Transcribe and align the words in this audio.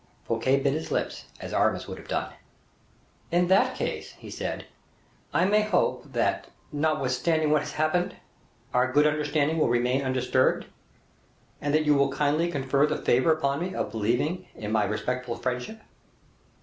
Fouquet 0.25 0.57
bit 0.59 0.73
his 0.73 0.89
lips, 0.89 1.25
as 1.39 1.53
Aramis 1.53 1.87
would 1.87 1.99
have 1.99 2.07
done. 2.07 2.33
"In 3.31 3.49
that 3.49 3.75
case," 3.75 4.13
he 4.13 4.31
said, 4.31 4.65
"I 5.31 5.45
may 5.45 5.61
hope, 5.61 6.11
that, 6.13 6.47
notwithstanding 6.71 7.51
what 7.51 7.61
has 7.61 7.73
happened, 7.73 8.15
our 8.73 8.91
good 8.91 9.05
understanding 9.05 9.59
will 9.59 9.69
remain 9.69 10.01
undisturbed, 10.01 10.65
and 11.61 11.71
that 11.75 11.85
you 11.85 11.93
will 11.93 12.09
kindly 12.11 12.49
confer 12.49 12.87
the 12.87 12.97
favor 12.97 13.31
upon 13.31 13.59
me 13.59 13.75
of 13.75 13.91
believing 13.91 14.47
in 14.55 14.71
my 14.71 14.85
respectful 14.85 15.35
friendship." 15.35 15.79